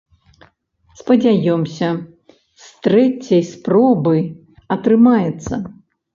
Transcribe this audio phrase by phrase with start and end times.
[1.01, 1.89] Спадзяёмся,
[2.65, 4.17] з трэцяй спробы
[4.79, 5.53] атрымаецца.